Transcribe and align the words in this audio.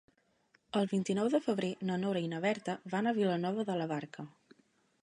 El 0.79 0.87
vint-i-nou 0.93 1.29
de 1.33 1.41
febrer 1.49 1.69
na 1.91 1.99
Nora 2.05 2.25
i 2.25 2.33
na 2.33 2.41
Berta 2.47 2.77
van 2.95 3.13
a 3.13 3.15
Vilanova 3.21 3.69
de 3.71 3.79
la 3.85 3.91
Barca. 3.97 4.29